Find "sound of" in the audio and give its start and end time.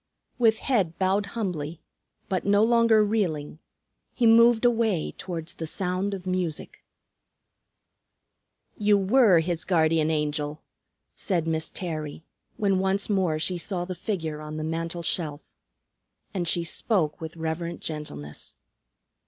5.67-6.25